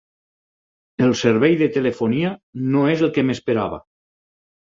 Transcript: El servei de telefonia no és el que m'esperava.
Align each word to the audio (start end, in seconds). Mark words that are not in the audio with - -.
El 1.07 1.11
servei 1.19 1.57
de 1.59 1.67
telefonia 1.75 2.33
no 2.75 2.81
és 2.95 3.03
el 3.09 3.11
que 3.19 3.27
m'esperava. 3.27 3.79